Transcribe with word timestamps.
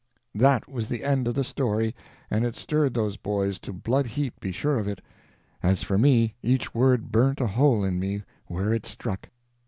That 0.33 0.67
was 0.67 0.89
the 0.89 1.03
end 1.03 1.27
of 1.27 1.35
the 1.35 1.43
story, 1.43 1.93
and 2.31 2.43
it 2.43 2.55
stirred 2.55 2.95
those 2.95 3.17
boys 3.17 3.59
to 3.59 3.71
blood 3.71 4.07
heat, 4.07 4.33
be 4.39 4.51
sure 4.51 4.79
of 4.79 4.87
it. 4.87 4.99
As 5.61 5.83
for 5.83 5.95
me 5.99 6.33
each 6.41 6.73
word 6.73 7.11
burnt 7.11 7.39
a 7.39 7.45
hole 7.45 7.83
in 7.83 7.99
me 7.99 8.23
where 8.47 8.73
it 8.73 8.87
struck. 8.87 9.29